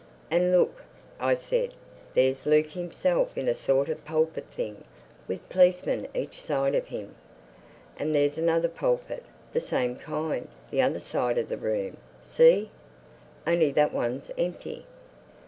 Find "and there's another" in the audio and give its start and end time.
7.99-8.67